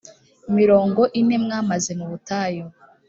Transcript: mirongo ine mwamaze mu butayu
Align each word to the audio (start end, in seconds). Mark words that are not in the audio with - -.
mirongo 0.57 1.01
ine 1.19 1.35
mwamaze 1.43 1.91
mu 1.99 2.05
butayu 2.11 2.65